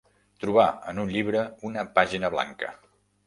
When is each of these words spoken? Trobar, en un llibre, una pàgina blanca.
Trobar, 0.43 0.63
en 0.93 1.01
un 1.03 1.11
llibre, 1.17 1.43
una 1.71 1.85
pàgina 1.99 2.35
blanca. 2.37 2.73